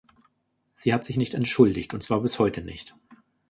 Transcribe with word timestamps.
Sie 0.73 0.95
hat 0.95 1.05
sich 1.05 1.15
nicht 1.17 1.35
entschuldigt 1.35 1.93
und 1.93 2.01
zwar 2.01 2.21
bis 2.21 2.39
heute 2.39 2.63
nicht. 2.63 2.95